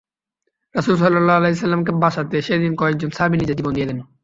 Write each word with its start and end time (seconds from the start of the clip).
রাসূল 0.75 0.95
সাল্লাল্লাহু 0.97 1.39
আলাইহি 1.39 1.55
ওয়াসাল্লাম-কে 1.55 1.91
বাঁচাতে 2.03 2.37
সেদিন 2.41 2.71
কয়েকজন 2.75 3.09
সাহাবী 3.09 3.35
নিজের 3.37 3.57
জীবন 3.57 3.73
দিয়ে 3.73 3.87
দেন। 3.87 3.99